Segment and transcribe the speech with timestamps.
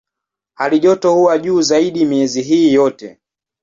[0.53, 3.19] Halijoto huwa juu zaidi miezi hii yote.